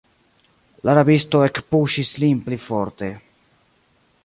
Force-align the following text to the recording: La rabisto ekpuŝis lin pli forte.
La 0.87 0.95
rabisto 0.99 1.41
ekpuŝis 1.49 2.15
lin 2.25 2.41
pli 2.49 2.61
forte. 2.71 3.13